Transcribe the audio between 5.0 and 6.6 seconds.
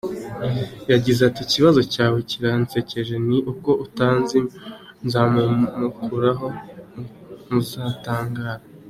nzamumukuraho